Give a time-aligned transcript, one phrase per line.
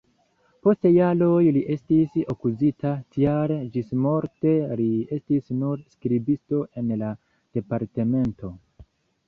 [0.67, 4.89] Post jaroj li estis akuzita, tial ĝismorte li
[5.19, 7.15] estis nur skribisto en la
[7.61, 8.55] departemento.